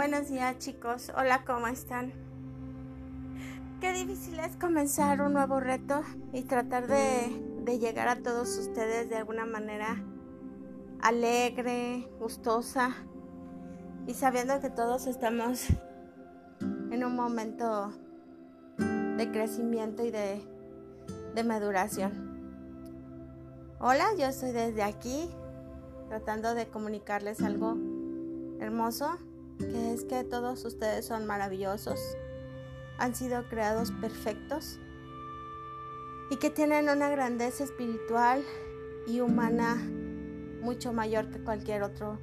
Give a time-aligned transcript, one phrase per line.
[0.00, 2.14] Buenos días chicos, hola, ¿cómo están?
[3.82, 6.00] Qué difícil es comenzar un nuevo reto
[6.32, 10.02] y tratar de, llegar a todos ustedes de alguna manera
[11.02, 12.96] alegre, gustosa
[14.06, 15.66] y sabiendo que todos estamos
[16.60, 17.92] en un momento
[18.78, 20.40] de crecimiento y de,
[21.34, 22.40] de maduración.
[23.78, 25.28] Hola, yo estoy desde aquí
[26.08, 27.76] tratando de comunicarles algo
[28.60, 29.18] hermoso,
[29.60, 32.00] que es que todos ustedes son maravillosos,
[32.98, 34.78] han sido creados perfectos
[36.30, 38.44] y que tienen una grandeza espiritual
[39.06, 39.76] y humana
[40.62, 42.18] mucho mayor que cualquier otro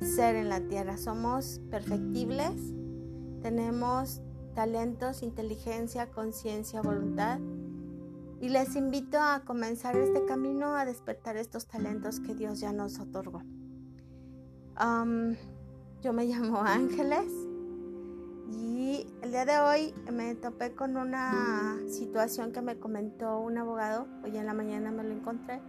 [0.00, 0.96] ser en la tierra.
[0.96, 2.54] Somos perfectibles,
[3.42, 4.20] tenemos
[4.54, 7.40] talentos, inteligencia, conciencia, voluntad.
[8.40, 12.98] Y les invito a comenzar este camino a despertar estos talentos que Dios ya nos
[12.98, 13.42] otorgó.
[16.02, 17.30] Yo me llamo Ángeles
[18.50, 24.08] y el día de hoy me topé con una situación que me comentó un abogado.
[24.24, 25.60] Hoy en la mañana me lo encontré.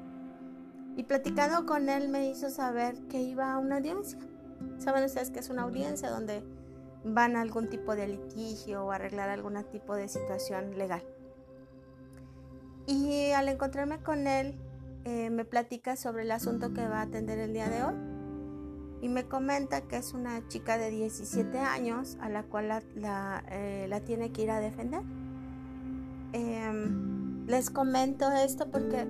[0.97, 4.17] Y platicando con él me hizo saber que iba a una audiencia.
[4.79, 6.43] Saben ustedes que es una audiencia donde
[7.05, 11.03] van a algún tipo de litigio o arreglar algún tipo de situación legal.
[12.87, 14.59] Y al encontrarme con él,
[15.05, 18.12] eh, me platica sobre el asunto que va a atender el día de hoy.
[19.03, 24.01] Y me comenta que es una chica de 17 años a la cual la, eh,
[24.05, 25.01] tiene que ir a defender.
[26.31, 29.05] Em, les comento esto porque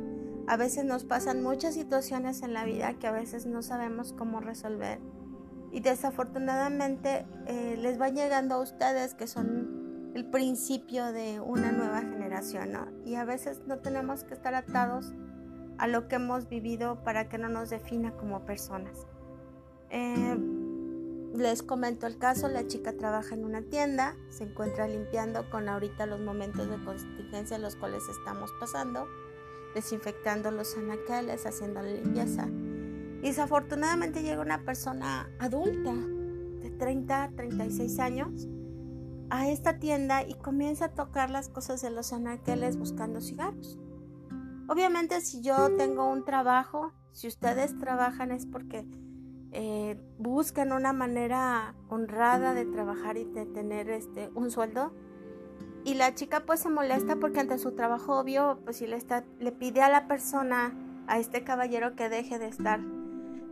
[0.47, 4.41] a veces nos pasan muchas situaciones en la vida que a veces no sabemos cómo
[4.41, 4.99] resolver
[5.71, 12.01] y desafortunadamente eh, les va llegando a ustedes que son el principio de una nueva
[12.01, 12.87] generación, ¿no?
[13.05, 15.13] Y a veces no tenemos que estar atados
[15.79, 19.07] a lo que hemos vivido para que no nos defina como personas.
[19.93, 20.37] Eh,
[21.35, 26.05] les comento el caso, la chica trabaja en una tienda, se encuentra limpiando con ahorita
[26.05, 29.07] los momentos de contingencia en los cuales estamos pasando,
[29.73, 32.49] desinfectando los anaqueles, haciendo la limpieza
[33.23, 38.49] y desafortunadamente llega una persona adulta de 30, 36 años
[39.29, 43.79] a esta tienda y comienza a tocar las cosas de los anaqueles buscando cigarros.
[44.67, 48.85] Obviamente si yo tengo un trabajo, si ustedes trabajan es porque
[49.53, 54.93] eh, buscan una manera honrada de trabajar y de tener este, un sueldo.
[55.85, 59.23] Y la chica pues se molesta porque ante su trabajo obvio pues si le, está,
[59.39, 60.73] le pide a la persona,
[61.07, 62.79] a este caballero que deje de estar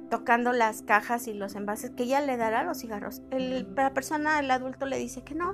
[0.09, 3.21] tocando las cajas y los envases, que ella le dará los cigarros.
[3.31, 5.53] El, la persona, el adulto le dice que no,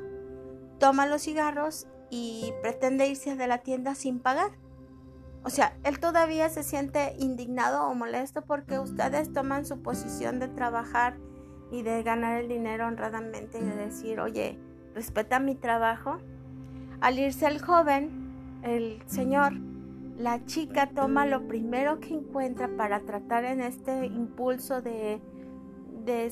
[0.79, 4.51] toma los cigarros y pretende irse de la tienda sin pagar.
[5.43, 10.47] O sea, él todavía se siente indignado o molesto porque ustedes toman su posición de
[10.49, 11.17] trabajar
[11.71, 14.59] y de ganar el dinero honradamente y de decir, oye,
[14.93, 16.17] respeta mi trabajo.
[16.99, 19.53] Al irse el joven, el señor
[20.17, 25.21] la chica toma lo primero que encuentra para tratar en este impulso de,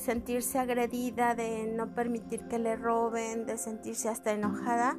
[0.00, 4.96] sentirse agredida, de no permitir que le roben, de sentirse hasta enojada,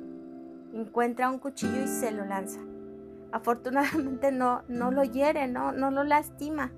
[0.73, 2.59] encuentra un cuchillo y se lo lanza.
[3.31, 6.71] Afortunadamente no, no lo hiere, no, no lo lastima,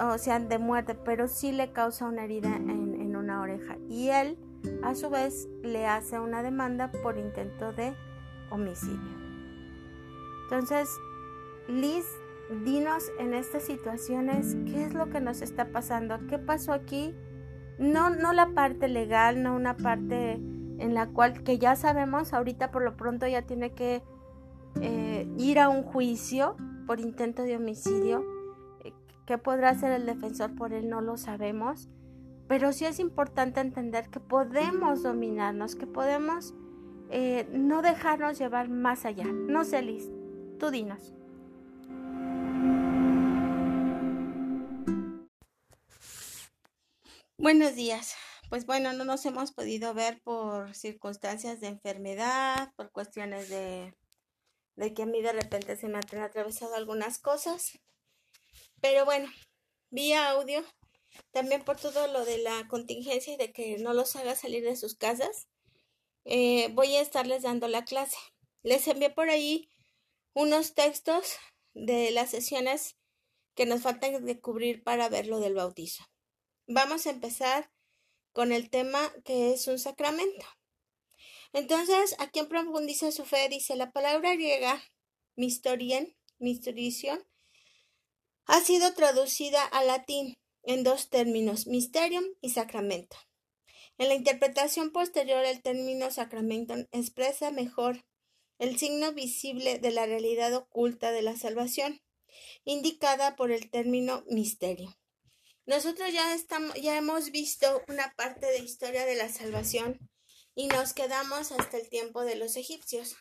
[0.00, 3.76] o sea, de muerte, pero sí le causa una herida en, en una oreja.
[3.88, 4.36] Y él,
[4.82, 7.94] a su vez, le hace una demanda por intento de
[8.50, 9.18] homicidio.
[10.44, 10.88] Entonces,
[11.68, 12.06] Liz,
[12.64, 17.14] dinos en estas situaciones qué es lo que nos está pasando, qué pasó aquí.
[17.78, 20.32] No, no la parte legal, no una parte
[20.78, 24.02] en la cual que ya sabemos, ahorita por lo pronto ya tiene que
[24.80, 26.56] eh, ir a un juicio
[26.86, 28.24] por intento de homicidio.
[28.84, 28.92] Eh,
[29.26, 30.88] ¿Qué podrá hacer el defensor por él?
[30.88, 31.88] No lo sabemos.
[32.48, 36.54] Pero sí es importante entender que podemos dominarnos, que podemos
[37.10, 39.26] eh, no dejarnos llevar más allá.
[39.26, 40.10] No sé, Liz,
[40.58, 41.14] Tú dinos.
[47.36, 48.16] Buenos días.
[48.50, 53.94] Pues bueno, no nos hemos podido ver por circunstancias de enfermedad, por cuestiones de,
[54.78, 57.80] de que a mí de repente se me han atravesado algunas cosas.
[58.80, 59.28] Pero bueno,
[59.90, 60.64] vía audio,
[61.32, 64.76] también por todo lo de la contingencia y de que no los haga salir de
[64.76, 65.48] sus casas,
[66.24, 68.18] eh, voy a estarles dando la clase.
[68.62, 69.68] Les envié por ahí
[70.32, 71.38] unos textos
[71.74, 72.96] de las sesiones
[73.56, 76.04] que nos faltan de cubrir para ver lo del bautizo.
[76.68, 77.72] Vamos a empezar
[78.32, 80.46] con el tema que es un sacramento.
[81.52, 83.48] Entonces, ¿a quién profundiza su fe?
[83.48, 84.82] Dice la palabra griega
[85.36, 87.24] mistorien, misterición,
[88.44, 93.16] ha sido traducida al latín en dos términos, mysterium y sacramento.
[93.98, 98.04] En la interpretación posterior, el término sacramento expresa mejor
[98.58, 102.00] el signo visible de la realidad oculta de la salvación,
[102.64, 104.98] indicada por el término misterio.
[105.66, 109.98] Nosotros ya, estamos, ya hemos visto una parte de historia de la salvación
[110.58, 113.14] y nos quedamos hasta el tiempo de los egipcios,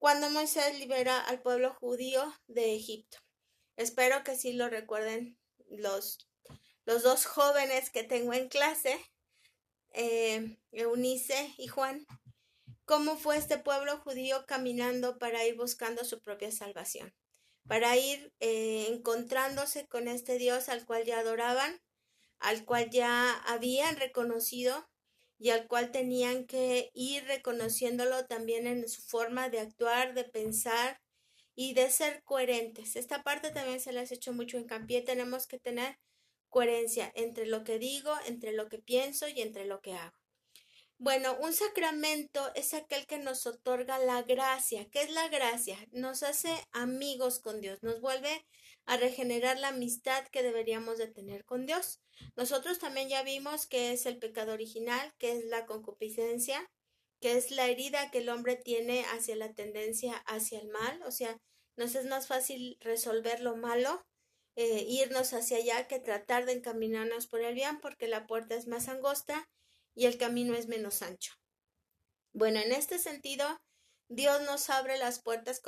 [0.00, 3.18] cuando Moisés libera al pueblo judío de Egipto.
[3.76, 6.18] Espero que sí lo recuerden los,
[6.84, 8.98] los dos jóvenes que tengo en clase,
[9.92, 12.08] eh, Eunice y Juan,
[12.86, 17.14] cómo fue este pueblo judío caminando para ir buscando su propia salvación,
[17.68, 21.80] para ir eh, encontrándose con este Dios al cual ya adoraban,
[22.40, 24.88] al cual ya habían reconocido
[25.42, 31.00] y al cual tenían que ir reconociéndolo también en su forma de actuar, de pensar
[31.56, 32.94] y de ser coherentes.
[32.94, 35.02] Esta parte también se les ha hecho mucho hincapié.
[35.02, 35.98] Tenemos que tener
[36.48, 40.21] coherencia entre lo que digo, entre lo que pienso y entre lo que hago.
[41.02, 44.88] Bueno, un sacramento es aquel que nos otorga la gracia.
[44.88, 45.76] ¿Qué es la gracia?
[45.90, 48.46] Nos hace amigos con Dios, nos vuelve
[48.86, 52.00] a regenerar la amistad que deberíamos de tener con Dios.
[52.36, 56.70] Nosotros también ya vimos que es el pecado original, que es la concupiscencia,
[57.20, 61.10] que es la herida que el hombre tiene hacia la tendencia hacia el mal, o
[61.10, 61.36] sea,
[61.76, 64.06] nos es más fácil resolver lo malo,
[64.54, 68.68] eh, irnos hacia allá que tratar de encaminarnos por el bien, porque la puerta es
[68.68, 69.48] más angosta
[69.94, 71.32] y el camino es menos ancho.
[72.32, 73.46] Bueno, en este sentido,
[74.08, 75.60] Dios nos abre las puertas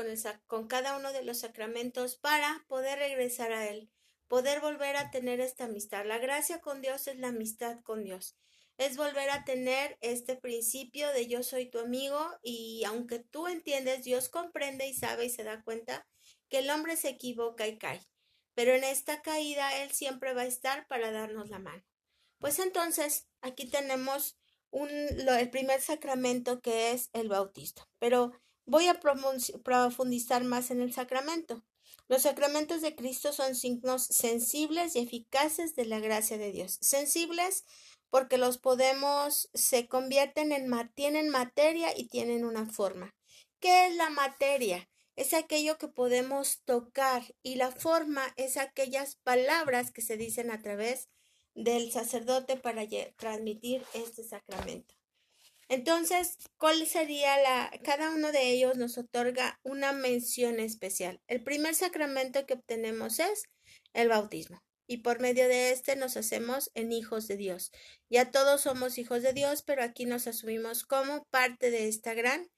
[0.47, 3.91] con, cada uno de los sacramentos para poder regresar a Él,
[4.29, 6.05] poder volver a tener esta amistad.
[6.05, 8.37] La gracia con Dios es la amistad con Dios.
[8.76, 14.05] Es volver a tener este principio de yo soy tu amigo y aunque tú entiendes,
[14.05, 16.06] Dios comprende y sabe y se da cuenta
[16.49, 18.00] que el hombre se equivoca y cae.
[18.55, 21.85] Pero en esta caída Él siempre va a estar para darnos la mano.
[22.44, 24.37] Pues entonces, aquí tenemos
[24.70, 27.88] el primer sacramento que es el bautismo.
[27.99, 28.32] Pero
[28.67, 31.64] voy a profundizar más en el sacramento.
[32.06, 36.76] Los sacramentos de Cristo son signos sensibles y eficaces de la gracia de Dios.
[36.82, 37.64] Sensibles
[38.11, 43.14] porque los podemos, se convierten en, tienen materia y tienen una forma.
[43.58, 44.87] ¿Qué es la materia?
[45.17, 50.61] Es aquello que podemos tocar y la forma es aquellas palabras que se dicen a
[50.61, 51.08] través
[51.55, 52.85] del sacerdote para
[53.17, 54.95] transmitir este sacramento.
[55.69, 57.71] Entonces, ¿cuál sería la?
[57.83, 61.21] Cada uno de ellos nos otorga una mención especial.
[61.27, 63.45] El primer sacramento que obtenemos es
[63.95, 64.62] el bautismo.
[64.87, 67.73] Y por medio de este nos hacemos en hijos de Dios.
[68.11, 72.50] Ya todos somos hijos de Dios, pero aquí nos asumimos como parte de esta gran,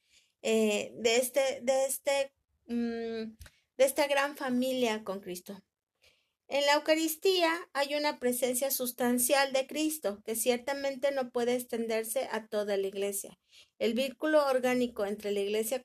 [0.43, 2.33] eh, de este, de este,
[2.67, 3.37] mm,
[3.77, 5.63] de esta gran familia con Cristo.
[6.49, 12.47] En la Eucaristía hay una presencia sustancial de Cristo que ciertamente no puede extenderse a
[12.47, 13.37] toda la Iglesia.
[13.79, 15.83] El vínculo orgánico entre la Iglesia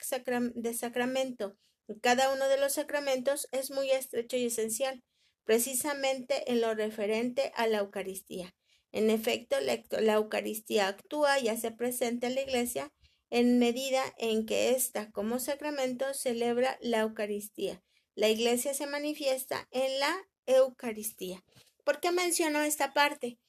[0.54, 5.02] de Sacramento y cada uno de los sacramentos es muy estrecho y esencial,
[5.46, 8.54] precisamente en lo referente a la Eucaristía.
[8.92, 12.94] En efecto, la Eucaristía actúa y hace presente en la Iglesia
[13.32, 17.82] en medida en que ésta, como sacramento, celebra la Eucaristía.
[18.14, 21.44] La Iglesia se manifiesta en la Eucaristía.
[21.84, 23.40] ¿Por qué menciono esta parte?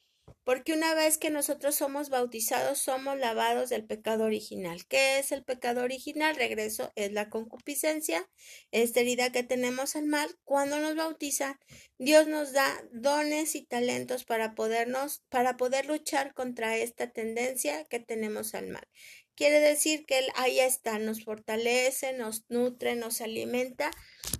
[0.43, 4.85] Porque una vez que nosotros somos bautizados, somos lavados del pecado original.
[4.87, 6.35] ¿Qué es el pecado original?
[6.35, 8.29] Regreso, es la concupiscencia,
[8.71, 10.29] esta herida que tenemos al mal.
[10.43, 11.59] Cuando nos bautiza,
[11.97, 17.99] Dios nos da dones y talentos para podernos, para poder luchar contra esta tendencia que
[17.99, 18.87] tenemos al mal.
[19.35, 23.91] Quiere decir que Él ahí está, nos fortalece, nos nutre, nos alimenta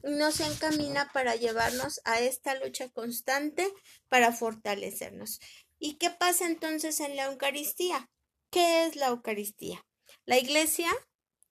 [0.03, 3.67] nos encamina para llevarnos a esta lucha constante
[4.09, 5.39] para fortalecernos.
[5.79, 8.09] ¿Y qué pasa entonces en la Eucaristía?
[8.51, 9.85] ¿Qué es la Eucaristía?
[10.25, 10.89] La iglesia,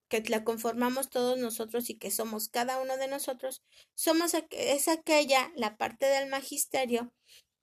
[0.09, 3.63] que la conformamos todos nosotros y que somos cada uno de nosotros,
[3.95, 7.13] somos es aquella, la parte del magisterio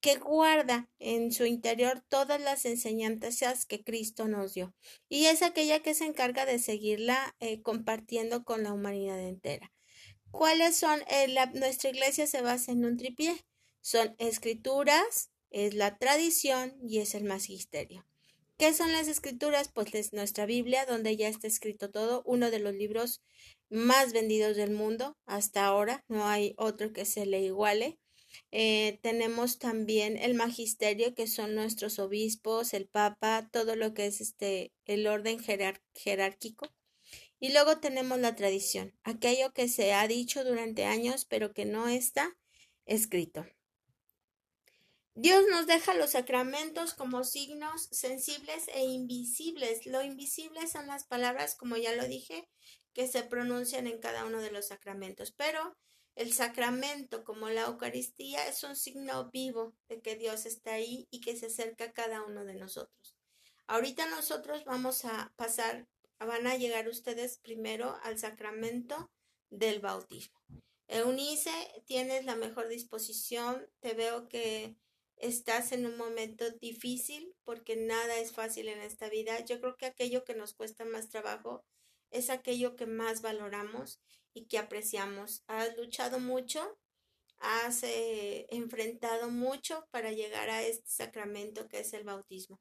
[0.01, 4.73] que guarda en su interior todas las enseñanzas que Cristo nos dio
[5.09, 9.71] y es aquella que se encarga de seguirla eh, compartiendo con la humanidad entera.
[10.31, 11.01] ¿Cuáles son?
[11.09, 13.45] Eh, nuestra iglesia se basa en un tripié.
[13.81, 18.05] Son escrituras, es la tradición y es el magisterio.
[18.57, 19.69] ¿Qué son las escrituras?
[19.73, 23.21] Pues es nuestra Biblia, donde ya está escrito todo, uno de los libros
[23.69, 27.99] más vendidos del mundo hasta ahora, no hay otro que se le iguale.
[28.51, 34.21] Eh, tenemos también el magisterio, que son nuestros obispos, el papa, todo lo que es
[34.21, 36.73] este, el orden jerárquico.
[37.39, 41.87] Y luego tenemos la tradición, aquello que se ha dicho durante años, pero que no
[41.87, 42.37] está
[42.85, 43.45] escrito.
[45.15, 49.85] Dios nos deja los sacramentos como signos sensibles e invisibles.
[49.85, 52.47] Lo invisible son las palabras, como ya lo dije,
[52.93, 55.77] que se pronuncian en cada uno de los sacramentos, pero
[56.15, 61.21] el sacramento, como la Eucaristía, es un signo vivo de que Dios está ahí y
[61.21, 63.15] que se acerca a cada uno de nosotros.
[63.67, 65.87] Ahorita nosotros vamos a pasar,
[66.17, 69.11] van a llegar ustedes primero al sacramento
[69.49, 70.39] del bautismo.
[70.87, 71.51] Eunice,
[71.85, 74.75] tienes la mejor disposición, te veo que
[75.17, 79.39] estás en un momento difícil porque nada es fácil en esta vida.
[79.45, 81.63] Yo creo que aquello que nos cuesta más trabajo
[82.11, 83.99] es aquello que más valoramos
[84.33, 85.43] y que apreciamos.
[85.47, 86.77] Has luchado mucho,
[87.37, 92.59] has eh, enfrentado mucho para llegar a este sacramento que es el bautismo.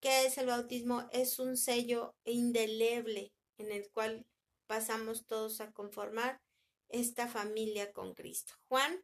[0.00, 1.08] ¿Qué es el bautismo?
[1.12, 4.26] Es un sello indeleble en el cual
[4.66, 6.40] pasamos todos a conformar
[6.88, 8.54] esta familia con Cristo.
[8.68, 9.02] Juan,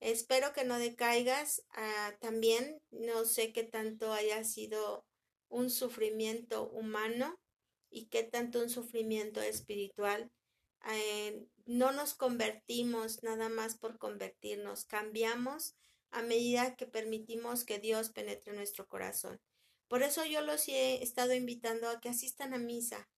[0.00, 2.80] espero que no decaigas ah, también.
[2.90, 5.06] No sé qué tanto haya sido
[5.48, 7.40] un sufrimiento humano
[7.94, 10.30] y qué tanto un sufrimiento espiritual.
[10.92, 15.76] Eh, no nos convertimos nada más por convertirnos, cambiamos
[16.10, 19.40] a medida que permitimos que Dios penetre en nuestro corazón.
[19.88, 23.08] Por eso yo los he estado invitando a que asistan a misa,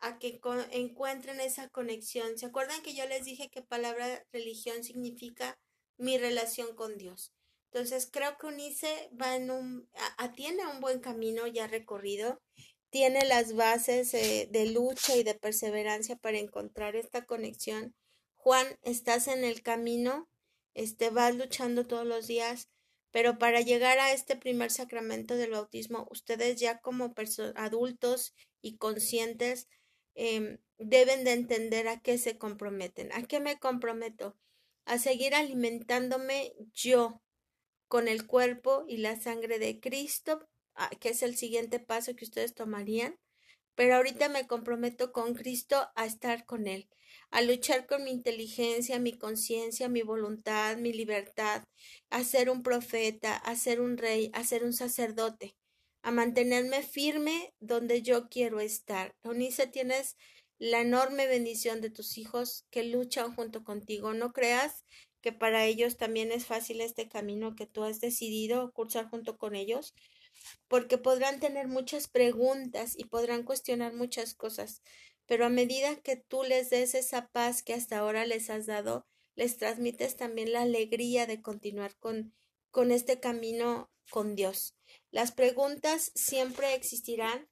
[0.00, 2.38] a que encuentren esa conexión.
[2.38, 5.58] ¿Se acuerdan que yo les dije que palabra religión significa
[5.96, 7.32] mi relación con Dios?
[7.70, 9.88] Entonces creo que Unice va en un,
[10.34, 12.40] tiene un buen camino ya recorrido
[12.90, 17.94] tiene las bases eh, de lucha y de perseverancia para encontrar esta conexión.
[18.36, 20.28] Juan, estás en el camino,
[20.74, 22.68] este, vas luchando todos los días,
[23.10, 27.14] pero para llegar a este primer sacramento del bautismo, ustedes ya como
[27.54, 29.68] adultos y conscientes
[30.14, 33.10] em, deben de entender a qué se comprometen.
[33.12, 34.36] ¿A qué me comprometo?
[34.84, 37.22] A seguir alimentándome yo
[37.88, 40.46] con el cuerpo y la sangre de Cristo
[41.00, 43.18] que es el siguiente paso que ustedes tomarían,
[43.74, 46.88] pero ahorita me comprometo con Cristo a estar con Él,
[47.30, 51.62] a luchar con mi inteligencia, mi conciencia, mi voluntad, mi libertad,
[52.10, 55.54] a ser un profeta, a ser un rey, a ser un sacerdote,
[56.02, 59.14] a mantenerme firme donde yo quiero estar.
[59.22, 60.16] Eunice, tienes
[60.58, 64.14] la enorme bendición de tus hijos que luchan junto contigo.
[64.14, 64.84] No creas
[65.20, 69.54] que para ellos también es fácil este camino que tú has decidido cursar junto con
[69.54, 69.94] ellos
[70.68, 74.82] porque podrán tener muchas preguntas y podrán cuestionar muchas cosas,
[75.26, 79.06] pero a medida que tú les des esa paz que hasta ahora les has dado,
[79.34, 82.34] les transmites también la alegría de continuar con,
[82.70, 84.76] con este camino con Dios.
[85.10, 87.48] Las preguntas siempre existirán,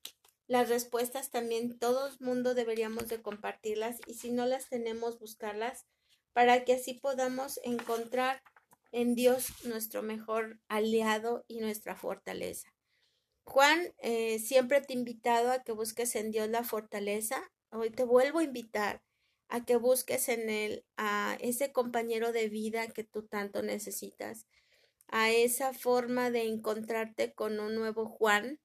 [0.47, 5.87] las respuestas también todo el mundo deberíamos de compartirlas y si no las tenemos buscarlas
[6.33, 8.43] para que así podamos encontrar
[8.93, 12.74] en Dios nuestro mejor aliado y nuestra fortaleza.
[13.45, 17.53] Juan, eh, siempre te he invitado a que busques en Dios la fortaleza.
[17.71, 19.03] Hoy te vuelvo a invitar
[19.49, 24.47] a que busques en Él a ese compañero de vida que tú tanto necesitas,
[25.09, 28.61] a esa forma de encontrarte con un nuevo Juan.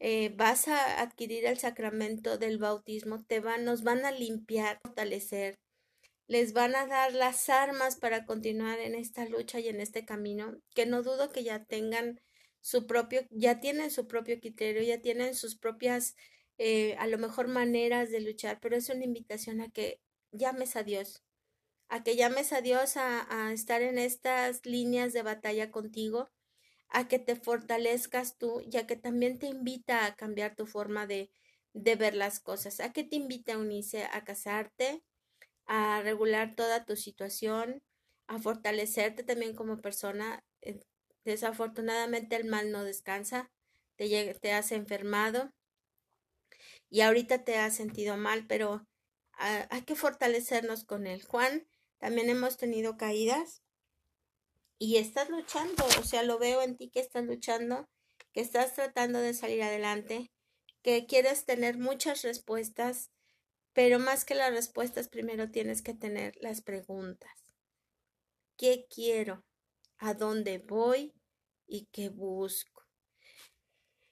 [0.00, 5.58] Eh, vas a adquirir el sacramento del bautismo, te van, nos van a limpiar, fortalecer,
[6.26, 10.60] les van a dar las armas para continuar en esta lucha y en este camino,
[10.74, 12.20] que no dudo que ya tengan
[12.60, 16.16] su propio, ya tienen su propio criterio, ya tienen sus propias,
[16.58, 20.00] eh, a lo mejor maneras de luchar, pero es una invitación a que
[20.32, 21.22] llames a Dios,
[21.88, 26.30] a que llames a Dios a, a estar en estas líneas de batalla contigo,
[26.88, 31.06] a que te fortalezcas tú y a que también te invita a cambiar tu forma
[31.06, 31.30] de,
[31.74, 35.04] de ver las cosas, a que te invita a unirse, a casarte,
[35.66, 37.82] a regular toda tu situación,
[38.26, 40.80] a fortalecerte también como persona, eh,
[41.28, 43.50] Desafortunadamente el mal no descansa,
[43.96, 45.52] te, te has enfermado
[46.88, 48.86] y ahorita te has sentido mal, pero
[49.32, 51.22] hay que fortalecernos con él.
[51.22, 51.68] Juan,
[51.98, 53.60] también hemos tenido caídas
[54.78, 57.86] y estás luchando, o sea, lo veo en ti que estás luchando,
[58.32, 60.30] que estás tratando de salir adelante,
[60.80, 63.10] que quieres tener muchas respuestas,
[63.74, 67.52] pero más que las respuestas, primero tienes que tener las preguntas.
[68.56, 69.44] ¿Qué quiero?
[69.98, 71.12] a dónde voy
[71.68, 72.78] y qué busco.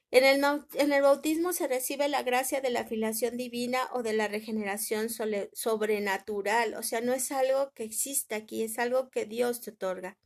[0.09, 0.41] En el,
[0.75, 5.09] en el, bautismo se recibe la gracia de la filiación divina o de la regeneración
[5.09, 10.17] sobrenatural, o sea, no es algo que exista aquí, es algo que Dios te otorga.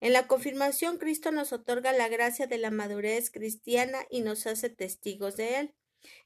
[0.00, 4.68] En la confirmación, Cristo nos otorga la gracia de la madurez cristiana y nos hace
[4.68, 5.74] testigos de él.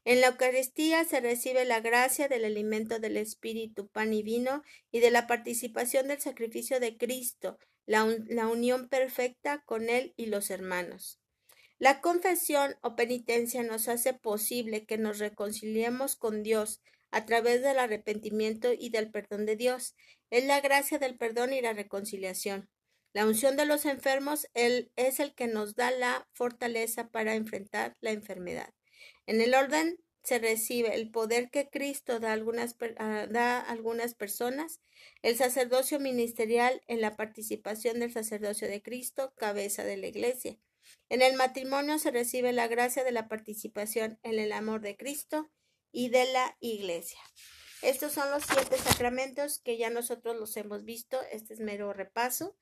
[0.03, 4.99] En la Eucaristía se recibe la gracia del alimento del Espíritu, pan y vino, y
[4.99, 10.49] de la participación del sacrificio de Cristo, la, la unión perfecta con Él y los
[10.49, 11.19] hermanos.
[11.79, 16.81] La confesión o penitencia nos hace posible que nos reconciliemos con Dios
[17.11, 19.95] a través del arrepentimiento y del perdón de Dios.
[20.29, 22.69] Es la gracia del perdón y la reconciliación.
[23.13, 27.95] La unción de los enfermos él, es el que nos da la fortaleza para enfrentar
[28.01, 28.73] la enfermedad.
[29.25, 34.13] En el orden se recibe el poder que Cristo da a algunas, da a algunas
[34.13, 34.81] personas,
[35.21, 40.57] el sacerdocio ministerial en la participación del sacerdocio de Cristo, cabeza de la Iglesia.
[41.09, 45.49] En el matrimonio se recibe la gracia de la participación en el amor de Cristo
[45.91, 47.19] y de la Iglesia.
[47.81, 51.19] Estos son los siete sacramentos que ya nosotros los hemos visto.
[51.31, 52.57] Este es mero repaso.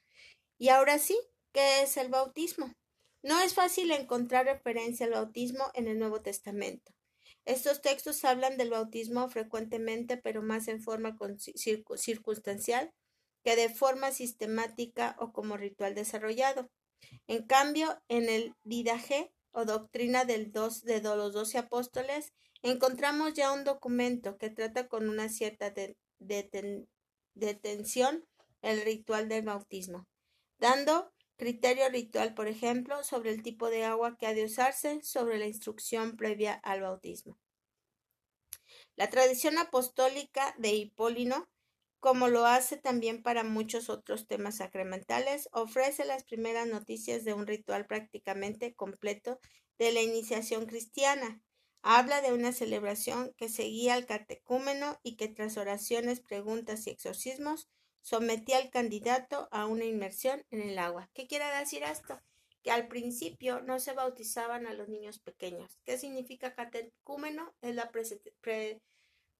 [0.57, 1.17] Y ahora sí,
[1.53, 2.73] ¿qué es el bautismo?
[3.23, 6.93] No es fácil encontrar referencia al bautismo en el Nuevo Testamento.
[7.47, 11.17] Estos textos hablan del bautismo frecuentemente, pero más en forma
[11.95, 12.91] circunstancial
[13.41, 16.69] que de forma sistemática o como ritual desarrollado.
[17.25, 23.53] En cambio, en el Didaje o doctrina del dos, de los doce apóstoles, encontramos ya
[23.53, 25.73] un documento que trata con una cierta
[27.33, 28.25] detención
[28.61, 30.05] el ritual del bautismo,
[30.59, 35.37] dando criterio ritual, por ejemplo, sobre el tipo de agua que ha de usarse, sobre
[35.37, 37.37] la instrucción previa al bautismo.
[38.95, 41.47] La tradición apostólica de Hipólino,
[41.99, 47.47] como lo hace también para muchos otros temas sacramentales, ofrece las primeras noticias de un
[47.47, 49.39] ritual prácticamente completo
[49.77, 51.41] de la iniciación cristiana,
[51.89, 57.69] Habla de una celebración que seguía al catecúmeno y que tras oraciones, preguntas y exorcismos
[58.07, 61.09] sometía al candidato a una inmersión en el agua.
[61.13, 62.17] ¿Qué quiere decir esto?
[62.63, 65.77] Que al principio no se bautizaban a los niños pequeños.
[65.83, 67.53] ¿Qué significa catecúmeno?
[67.61, 67.91] Es la,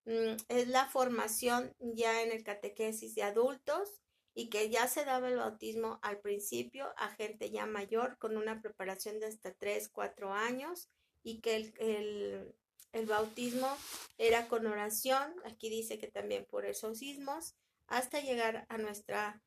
[0.04, 4.02] mm, la formación ya en el catequesis de adultos
[4.34, 8.62] y que ya se daba el bautismo al principio a gente ya mayor con una
[8.62, 10.90] preparación de hasta 3, 4 años
[11.24, 12.54] y que el,
[12.92, 13.70] el, bautismo
[14.18, 17.56] era con oración, aquí dice que también por exorcismos,
[17.88, 19.42] hasta llegar a nuestra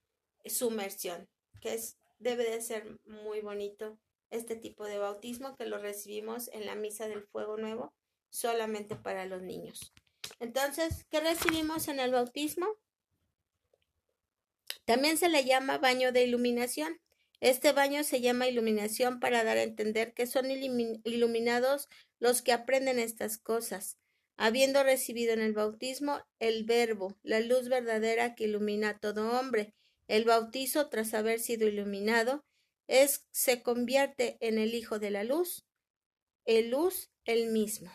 [0.45, 1.29] sumersión,
[1.61, 3.99] que es, debe de ser muy bonito
[4.31, 7.93] este tipo de bautismo que lo recibimos en la misa del fuego nuevo
[8.31, 9.93] solamente para los niños.
[10.39, 12.67] Entonces, ¿qué recibimos en el bautismo?
[14.85, 17.01] También se le llama baño de iluminación.
[17.41, 22.99] Este baño se llama iluminación para dar a entender que son iluminados los que aprenden
[22.99, 23.99] estas cosas,
[24.41, 29.75] habiendo recibido en el bautismo el verbo, la luz verdadera que ilumina a todo hombre.
[30.09, 32.43] El bautizo, tras haber sido iluminado,
[32.89, 35.67] es, se convierte en el Hijo de la Luz,
[36.47, 37.93] el luz el mismo.